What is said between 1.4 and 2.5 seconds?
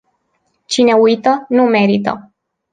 nu merită.